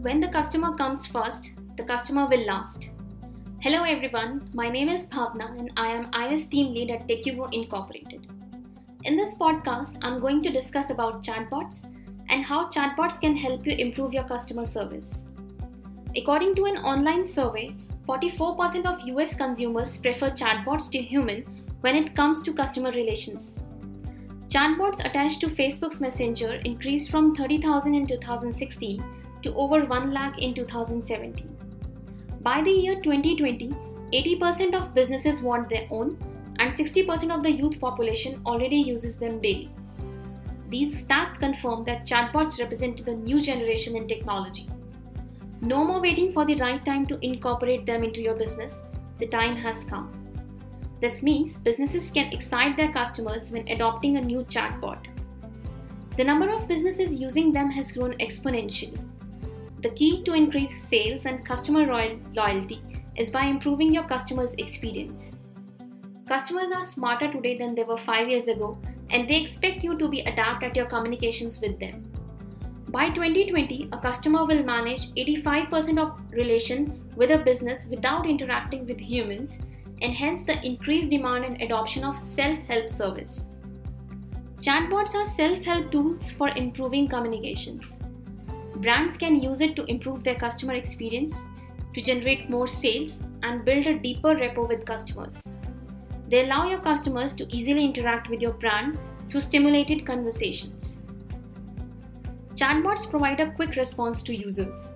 When 0.00 0.20
the 0.20 0.28
customer 0.28 0.76
comes 0.76 1.08
first, 1.08 1.50
the 1.76 1.82
customer 1.82 2.28
will 2.28 2.46
last. 2.46 2.90
Hello 3.58 3.82
everyone, 3.82 4.48
my 4.54 4.68
name 4.68 4.88
is 4.88 5.08
Bhavna 5.08 5.58
and 5.58 5.72
I 5.76 5.88
am 5.88 6.12
iOS 6.12 6.48
team 6.48 6.72
lead 6.72 6.90
at 6.90 7.08
TechUgo 7.08 7.52
Incorporated. 7.52 8.28
In 9.02 9.16
this 9.16 9.34
podcast, 9.36 9.98
I'm 10.02 10.20
going 10.20 10.40
to 10.44 10.52
discuss 10.52 10.90
about 10.90 11.24
chatbots 11.24 11.84
and 12.28 12.44
how 12.44 12.68
chatbots 12.68 13.20
can 13.20 13.36
help 13.36 13.66
you 13.66 13.72
improve 13.72 14.12
your 14.12 14.22
customer 14.22 14.66
service. 14.66 15.24
According 16.16 16.54
to 16.54 16.66
an 16.66 16.76
online 16.76 17.26
survey, 17.26 17.74
44% 18.06 18.86
of 18.86 19.00
US 19.08 19.34
consumers 19.34 19.98
prefer 19.98 20.30
chatbots 20.30 20.92
to 20.92 20.98
human 20.98 21.42
when 21.80 21.96
it 21.96 22.14
comes 22.14 22.42
to 22.42 22.52
customer 22.52 22.92
relations. 22.92 23.64
Chatbots 24.48 25.04
attached 25.04 25.40
to 25.40 25.48
Facebook's 25.48 26.00
Messenger 26.00 26.54
increased 26.64 27.10
from 27.10 27.34
30,000 27.34 27.94
in 27.96 28.06
2016 28.06 29.17
to 29.42 29.54
over 29.54 29.84
1 29.84 30.12
lakh 30.12 30.38
in 30.38 30.54
2017. 30.54 31.56
By 32.40 32.62
the 32.62 32.70
year 32.70 33.00
2020, 33.00 33.74
80% 34.12 34.74
of 34.74 34.94
businesses 34.94 35.42
want 35.42 35.68
their 35.68 35.86
own, 35.90 36.16
and 36.58 36.72
60% 36.72 37.34
of 37.34 37.42
the 37.42 37.52
youth 37.52 37.80
population 37.80 38.40
already 38.46 38.76
uses 38.76 39.18
them 39.18 39.40
daily. 39.40 39.70
These 40.68 41.04
stats 41.04 41.38
confirm 41.38 41.84
that 41.84 42.06
chatbots 42.06 42.58
represent 42.58 43.04
the 43.04 43.16
new 43.16 43.40
generation 43.40 43.96
in 43.96 44.06
technology. 44.06 44.68
No 45.60 45.84
more 45.84 46.00
waiting 46.00 46.32
for 46.32 46.44
the 46.44 46.56
right 46.56 46.84
time 46.84 47.06
to 47.06 47.18
incorporate 47.24 47.86
them 47.86 48.04
into 48.04 48.20
your 48.20 48.34
business, 48.34 48.82
the 49.18 49.26
time 49.26 49.56
has 49.56 49.84
come. 49.84 50.12
This 51.00 51.22
means 51.22 51.56
businesses 51.58 52.10
can 52.10 52.32
excite 52.32 52.76
their 52.76 52.92
customers 52.92 53.50
when 53.50 53.68
adopting 53.68 54.16
a 54.16 54.20
new 54.20 54.40
chatbot. 54.44 55.06
The 56.16 56.24
number 56.24 56.50
of 56.50 56.66
businesses 56.66 57.14
using 57.14 57.52
them 57.52 57.70
has 57.70 57.92
grown 57.92 58.12
exponentially. 58.14 58.98
The 59.80 59.90
key 59.90 60.24
to 60.24 60.34
increase 60.34 60.82
sales 60.82 61.24
and 61.26 61.46
customer 61.46 61.86
loyalty 62.34 62.82
is 63.16 63.30
by 63.30 63.44
improving 63.44 63.94
your 63.94 64.04
customers' 64.04 64.54
experience. 64.54 65.36
Customers 66.28 66.72
are 66.74 66.82
smarter 66.82 67.30
today 67.32 67.56
than 67.56 67.74
they 67.74 67.84
were 67.84 67.96
5 67.96 68.28
years 68.28 68.48
ago 68.48 68.76
and 69.10 69.28
they 69.28 69.40
expect 69.40 69.84
you 69.84 69.96
to 69.96 70.08
be 70.08 70.20
adept 70.22 70.64
at 70.64 70.76
your 70.76 70.86
communications 70.86 71.60
with 71.60 71.78
them. 71.78 72.04
By 72.88 73.10
2020, 73.10 73.90
a 73.92 73.98
customer 73.98 74.44
will 74.44 74.64
manage 74.64 75.12
85% 75.14 75.98
of 75.98 76.18
relation 76.32 77.00
with 77.16 77.30
a 77.30 77.38
business 77.38 77.84
without 77.88 78.26
interacting 78.26 78.84
with 78.84 78.98
humans 78.98 79.60
and 80.02 80.12
hence 80.12 80.42
the 80.42 80.60
increased 80.66 81.10
demand 81.10 81.44
and 81.44 81.62
adoption 81.62 82.02
of 82.02 82.22
self-help 82.22 82.88
service. 82.88 83.44
Chatbots 84.60 85.14
are 85.14 85.26
self-help 85.26 85.92
tools 85.92 86.30
for 86.30 86.48
improving 86.48 87.08
communications. 87.08 88.00
Brands 88.80 89.16
can 89.16 89.40
use 89.40 89.60
it 89.60 89.74
to 89.74 89.84
improve 89.86 90.22
their 90.22 90.36
customer 90.36 90.74
experience, 90.74 91.44
to 91.94 92.00
generate 92.00 92.48
more 92.48 92.68
sales, 92.68 93.18
and 93.42 93.64
build 93.64 93.86
a 93.86 93.98
deeper 93.98 94.36
rapport 94.36 94.66
with 94.66 94.84
customers. 94.84 95.42
They 96.28 96.44
allow 96.44 96.68
your 96.68 96.80
customers 96.80 97.34
to 97.36 97.54
easily 97.54 97.84
interact 97.84 98.28
with 98.28 98.40
your 98.40 98.52
brand 98.52 98.98
through 99.28 99.40
stimulated 99.40 100.06
conversations. 100.06 100.98
Chatbots 102.54 103.10
provide 103.10 103.40
a 103.40 103.50
quick 103.52 103.74
response 103.74 104.22
to 104.24 104.34
users. 104.34 104.94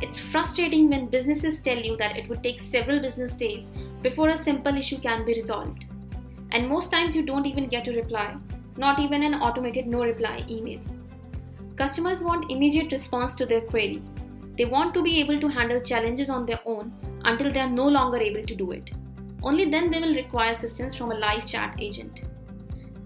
It's 0.00 0.18
frustrating 0.18 0.90
when 0.90 1.06
businesses 1.06 1.60
tell 1.60 1.78
you 1.78 1.96
that 1.98 2.16
it 2.16 2.28
would 2.28 2.42
take 2.42 2.60
several 2.60 3.00
business 3.00 3.34
days 3.34 3.70
before 4.02 4.30
a 4.30 4.38
simple 4.38 4.76
issue 4.76 4.98
can 4.98 5.24
be 5.24 5.34
resolved. 5.34 5.84
And 6.50 6.68
most 6.68 6.90
times 6.90 7.14
you 7.14 7.22
don't 7.22 7.46
even 7.46 7.68
get 7.68 7.86
a 7.86 7.92
reply, 7.92 8.36
not 8.76 8.98
even 8.98 9.22
an 9.22 9.34
automated 9.34 9.86
no 9.86 10.02
reply 10.02 10.44
email. 10.50 10.80
Customers 11.82 12.22
want 12.22 12.48
immediate 12.48 12.92
response 12.92 13.34
to 13.34 13.44
their 13.44 13.62
query. 13.62 14.00
They 14.56 14.66
want 14.66 14.94
to 14.94 15.02
be 15.02 15.18
able 15.20 15.40
to 15.40 15.48
handle 15.48 15.80
challenges 15.80 16.30
on 16.30 16.46
their 16.46 16.60
own 16.64 16.92
until 17.24 17.52
they 17.52 17.58
are 17.58 17.68
no 17.68 17.88
longer 17.88 18.18
able 18.18 18.44
to 18.44 18.54
do 18.54 18.70
it. 18.70 18.92
Only 19.42 19.68
then 19.68 19.90
they 19.90 19.98
will 19.98 20.14
require 20.14 20.52
assistance 20.52 20.94
from 20.94 21.10
a 21.10 21.16
live 21.16 21.44
chat 21.44 21.74
agent. 21.80 22.20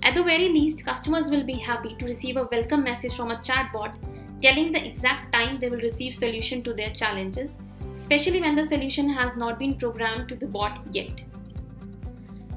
At 0.03 0.15
the 0.15 0.23
very 0.23 0.51
least, 0.51 0.85
customers 0.85 1.31
will 1.31 1.47
be 1.47 1.55
happy 1.55 1.97
to 1.99 2.05
receive 2.05 2.37
a 2.37 2.49
welcome 2.53 2.85
message 2.85 3.17
from 3.17 3.31
a 3.31 3.37
chatbot 3.37 3.97
telling 4.43 4.73
the 4.73 4.87
exact 4.87 5.33
time 5.33 5.59
they 5.59 5.71
will 5.71 5.81
receive 5.81 6.15
solution 6.15 6.63
to 6.65 6.75
their 6.75 6.93
challenges, 6.93 7.57
especially 7.95 8.43
when 8.43 8.57
the 8.57 8.65
solution 8.65 9.09
has 9.09 9.39
not 9.39 9.59
been 9.59 9.79
programmed 9.79 10.29
to 10.29 10.37
the 10.37 10.47
bot 10.47 10.81
yet. 10.93 11.23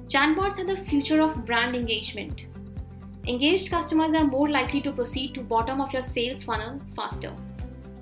Chatbots 0.07 0.59
are 0.59 0.65
the 0.65 0.83
future 0.83 1.21
of 1.21 1.45
brand 1.45 1.77
engagement. 1.77 2.41
Engaged 3.29 3.69
customers 3.69 4.15
are 4.15 4.25
more 4.25 4.49
likely 4.49 4.81
to 4.81 4.91
proceed 4.91 5.35
to 5.35 5.41
bottom 5.41 5.79
of 5.81 5.93
your 5.93 6.01
sales 6.01 6.43
funnel 6.43 6.81
faster. 6.95 7.31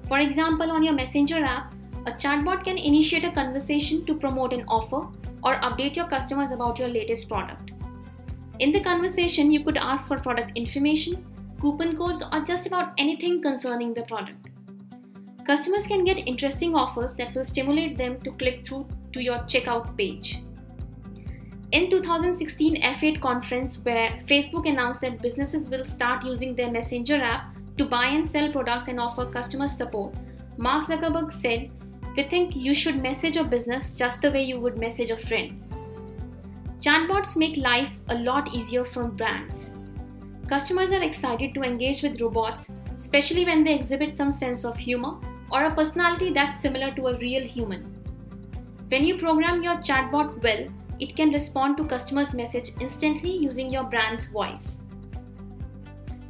For 0.08 0.20
example, 0.20 0.72
on 0.72 0.84
your 0.84 0.94
Messenger 0.94 1.44
app, 1.44 1.74
a 2.06 2.14
chatbot 2.14 2.64
can 2.64 2.78
initiate 2.78 3.26
a 3.26 3.32
conversation 3.32 4.06
to 4.06 4.16
promote 4.16 4.54
an 4.54 4.64
offer 4.70 5.06
or 5.44 5.60
update 5.60 5.98
your 5.98 6.08
customers 6.08 6.52
about 6.52 6.80
your 6.80 6.88
latest 6.88 7.28
product. 7.28 7.72
In 8.60 8.72
the 8.72 8.80
conversation, 8.80 9.52
you 9.52 9.66
could 9.66 9.76
ask 9.76 10.08
for 10.08 10.18
product 10.18 10.54
information, 10.56 11.26
coupon 11.60 11.98
codes, 11.98 12.24
or 12.32 12.40
just 12.40 12.66
about 12.66 12.94
anything 12.98 13.42
concerning 13.42 13.94
the 13.94 14.04
product. 14.04 14.48
Customers 15.46 15.88
can 15.88 16.06
get 16.06 16.26
interesting 16.26 16.74
offers 16.74 17.16
that 17.16 17.36
will 17.36 17.46
stimulate 17.46 17.98
them 17.98 18.22
to 18.22 18.32
click 18.32 18.66
through 18.66 18.88
to 19.12 19.22
your 19.22 19.40
checkout 19.40 19.98
page. 19.98 20.42
In 21.74 21.90
2016 21.90 22.82
F8 22.82 23.20
conference 23.20 23.84
where 23.84 24.18
Facebook 24.26 24.70
announced 24.70 25.02
that 25.02 25.22
businesses 25.22 25.70
will 25.70 25.84
start 25.84 26.24
using 26.24 26.56
their 26.56 26.72
Messenger 26.72 27.16
app 27.16 27.58
to 27.78 27.84
buy 27.86 28.06
and 28.06 28.28
sell 28.28 28.50
products 28.50 28.88
and 28.88 29.02
offer 29.02 29.26
customer 29.26 29.68
support, 29.68 30.16
Mark 30.58 30.88
Zuckerberg 30.88 31.34
said, 31.34 31.70
"We 32.16 32.24
think 32.24 32.56
you 32.56 32.74
should 32.74 33.02
message 33.04 33.36
a 33.36 33.44
business 33.44 33.98
just 33.98 34.22
the 34.22 34.32
way 34.32 34.46
you 34.46 34.62
would 34.62 34.78
message 34.78 35.12
a 35.12 35.18
friend." 35.18 35.62
Chatbots 36.80 37.36
make 37.36 37.58
life 37.58 37.92
a 38.08 38.18
lot 38.30 38.56
easier 38.56 38.86
for 38.86 39.04
brands. 39.04 39.74
Customers 40.48 40.94
are 40.94 41.04
excited 41.04 41.54
to 41.54 41.64
engage 41.64 42.02
with 42.02 42.22
robots, 42.22 42.72
especially 42.96 43.44
when 43.44 43.66
they 43.66 43.76
exhibit 43.76 44.16
some 44.16 44.32
sense 44.32 44.64
of 44.64 44.78
humor 44.78 45.16
or 45.52 45.66
a 45.66 45.76
personality 45.76 46.32
that's 46.32 46.62
similar 46.62 46.92
to 46.96 47.08
a 47.08 47.18
real 47.18 47.46
human. 47.46 47.88
When 48.88 49.04
you 49.04 49.18
program 49.18 49.64
your 49.64 49.80
chatbot 49.92 50.42
well, 50.42 50.68
it 51.00 51.16
can 51.16 51.32
respond 51.32 51.78
to 51.78 51.86
customers' 51.86 52.34
message 52.34 52.72
instantly 52.80 53.32
using 53.32 53.70
your 53.70 53.84
brand's 53.84 54.28
voice. 54.28 54.78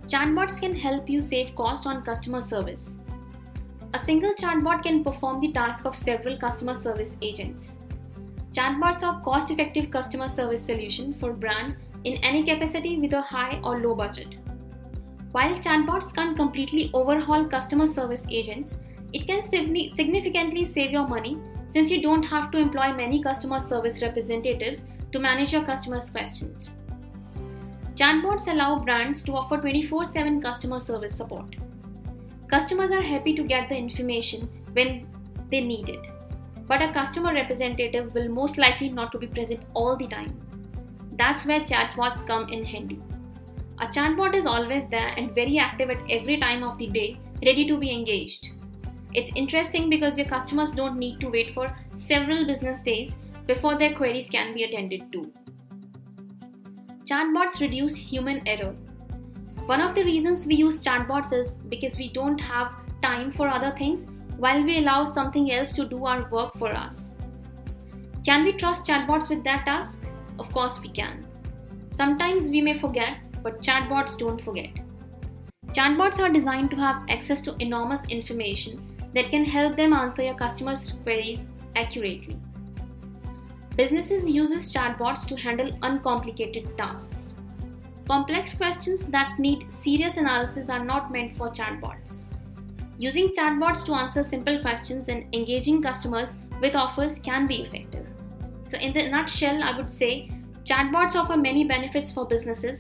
Chatbots 0.08 0.60
can 0.60 0.76
help 0.76 1.10
you 1.10 1.20
save 1.22 1.56
cost 1.56 1.86
on 1.86 2.04
customer 2.04 2.42
service. 2.42 2.92
A 3.94 4.00
single 4.00 4.34
chatbot 4.34 4.84
can 4.84 5.04
perform 5.04 5.42
the 5.42 5.52
task 5.52 5.86
of 5.86 5.96
several 5.96 6.38
customer 6.38 6.76
service 6.76 7.18
agents. 7.22 7.78
Chatbots 8.52 9.04
are 9.04 9.22
cost-effective 9.22 9.92
customer 9.92 10.30
service 10.30 10.66
solution 10.66 11.14
for 11.14 11.34
brand 11.34 11.76
in 12.04 12.18
any 12.24 12.44
capacity 12.44 12.98
with 13.00 13.14
a 13.14 13.22
high 13.22 13.60
or 13.64 13.80
low 13.80 13.96
budget. 13.96 14.38
While 15.32 15.56
chatbots 15.56 16.14
can't 16.14 16.38
completely 16.38 16.90
overhaul 16.94 17.46
customer 17.46 17.86
service 17.86 18.26
agents, 18.30 18.78
it 19.14 19.28
can 19.28 19.44
significantly 19.44 20.66
save 20.66 20.92
your 20.92 21.08
money 21.08 21.38
since 21.70 21.90
you 21.92 22.02
don't 22.02 22.24
have 22.24 22.52
to 22.52 22.58
employ 22.58 22.94
many 22.94 23.22
customer 23.22 23.60
service 23.60 24.02
representatives 24.02 24.86
to 25.12 25.20
manage 25.20 25.54
your 25.54 25.64
customers' 25.64 26.10
questions. 26.10 26.78
Chatbots 27.96 28.48
allow 28.52 28.80
brands 28.80 29.24
to 29.24 29.34
offer 29.34 29.58
24 29.58 30.06
7 30.06 30.42
customer 30.42 30.80
service 30.80 31.16
support. 31.16 31.56
Customers 32.48 32.92
are 32.92 33.02
happy 33.02 33.36
to 33.36 33.44
get 33.44 33.70
the 33.70 33.76
information 33.76 34.48
when 34.74 35.08
they 35.52 35.62
need 35.62 35.90
it, 35.90 36.08
but 36.68 36.82
a 36.82 36.94
customer 36.94 37.34
representative 37.34 38.14
will 38.14 38.30
most 38.30 38.58
likely 38.58 38.90
not 38.90 39.12
to 39.12 39.18
be 39.18 39.28
present 39.28 39.62
all 39.74 39.96
the 39.96 40.08
time. 40.08 40.40
That's 41.14 41.46
where 41.46 41.62
chatbots 41.62 42.26
come 42.28 42.48
in 42.50 42.64
handy. 42.64 43.02
A 43.80 43.88
chatbot 43.88 44.36
is 44.36 44.46
always 44.46 44.88
there 44.90 45.14
and 45.18 45.34
very 45.34 45.58
active 45.58 45.90
at 45.90 46.10
every 46.10 46.38
time 46.38 46.64
of 46.64 46.78
the 46.78 46.88
day, 46.88 47.20
ready 47.44 47.68
to 47.68 47.78
be 47.78 47.92
engaged. 47.92 48.54
It's 49.18 49.32
interesting 49.34 49.90
because 49.90 50.16
your 50.16 50.28
customers 50.28 50.70
don't 50.70 51.00
need 51.00 51.20
to 51.22 51.30
wait 51.30 51.52
for 51.52 51.76
several 51.96 52.46
business 52.46 52.84
days 52.84 53.16
before 53.48 53.76
their 53.76 53.96
queries 53.96 54.30
can 54.30 54.54
be 54.54 54.64
attended 54.64 55.12
to. 55.12 55.34
Chatbots 57.04 57.60
reduce 57.60 57.96
human 57.96 58.48
error. 58.48 58.76
One 59.66 59.82
of 59.82 59.96
the 59.96 60.04
reasons 60.04 60.46
we 60.46 60.54
use 60.54 60.84
chatbots 60.84 61.34
is 61.34 61.52
because 61.68 61.98
we 61.98 62.10
don't 62.14 62.38
have 62.38 62.74
time 63.02 63.32
for 63.32 63.48
other 63.48 63.74
things 63.76 64.06
while 64.38 64.64
we 64.64 64.78
allow 64.78 65.06
something 65.06 65.52
else 65.52 65.74
to 65.78 65.86
do 65.86 66.06
our 66.06 66.30
work 66.30 66.54
for 66.56 66.72
us. 66.72 67.10
Can 68.24 68.44
we 68.44 68.54
trust 68.54 68.86
chatbots 68.86 69.30
with 69.30 69.44
that 69.46 69.66
task? 69.66 69.96
Of 70.38 70.52
course, 70.52 70.80
we 70.80 70.90
can. 70.90 71.26
Sometimes 71.90 72.50
we 72.50 72.62
may 72.62 72.78
forget, 72.78 73.18
but 73.42 73.64
chatbots 73.64 74.20
don't 74.20 74.40
forget. 74.40 74.70
Chatbots 75.70 76.20
are 76.20 76.32
designed 76.32 76.70
to 76.70 76.78
have 76.78 77.02
access 77.10 77.42
to 77.42 77.56
enormous 77.60 78.06
information 78.10 78.87
that 79.18 79.32
can 79.32 79.44
help 79.44 79.76
them 79.76 79.94
answer 79.94 80.22
your 80.22 80.36
customers' 80.36 80.94
queries 81.02 81.48
accurately. 81.76 82.38
Businesses 83.76 84.30
uses 84.30 84.72
chatbots 84.72 85.28
to 85.28 85.36
handle 85.36 85.76
uncomplicated 85.82 86.78
tasks. 86.78 87.36
Complex 88.08 88.54
questions 88.54 89.08
that 89.08 89.40
need 89.40 89.72
serious 89.72 90.18
analysis 90.18 90.70
are 90.70 90.86
not 90.86 91.12
meant 91.12 91.36
for 91.36 91.50
chatbots. 91.50 92.26
Using 93.00 93.30
chatbots 93.30 93.88
to 93.88 93.96
answer 93.96 94.24
simple 94.24 94.62
questions 94.62 95.10
and 95.10 95.26
engaging 95.34 95.82
customers 95.82 96.38
with 96.62 96.76
offers 96.76 97.18
can 97.18 97.48
be 97.48 97.64
effective. 97.64 98.06
So, 98.70 98.78
in 98.78 98.94
the 98.94 99.10
nutshell, 99.10 99.64
I 99.64 99.76
would 99.78 99.90
say 99.90 100.30
chatbots 100.64 101.16
offer 101.16 101.38
many 101.38 101.64
benefits 101.64 102.12
for 102.12 102.28
businesses, 102.28 102.80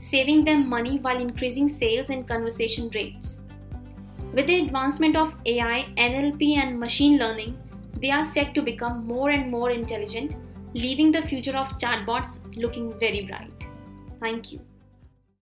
saving 0.00 0.46
them 0.46 0.66
money 0.66 0.98
while 0.98 1.20
increasing 1.20 1.68
sales 1.68 2.08
and 2.08 2.26
conversation 2.26 2.90
rates. 2.94 3.42
With 4.34 4.48
the 4.48 4.62
advancement 4.62 5.14
of 5.14 5.32
AI, 5.46 5.86
NLP, 5.96 6.56
and 6.56 6.80
machine 6.80 7.18
learning, 7.18 7.56
they 8.02 8.10
are 8.10 8.24
set 8.24 8.52
to 8.56 8.62
become 8.62 9.06
more 9.06 9.30
and 9.30 9.48
more 9.48 9.70
intelligent, 9.70 10.34
leaving 10.74 11.12
the 11.12 11.22
future 11.22 11.56
of 11.56 11.78
chatbots 11.78 12.40
looking 12.56 12.98
very 12.98 13.26
bright. 13.26 13.52
Thank 14.18 14.50
you. 14.50 14.60